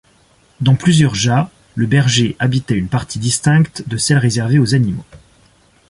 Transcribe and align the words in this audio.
Dans 0.61 0.73
plusieurs 0.73 1.13
jas, 1.13 1.51
le 1.75 1.85
berger 1.85 2.35
habitait 2.39 2.73
une 2.73 2.87
partie 2.89 3.19
distincte 3.19 3.87
de 3.87 3.97
celle 3.97 4.17
réservée 4.17 4.57
aux 4.57 4.73
animaux. 4.73 5.05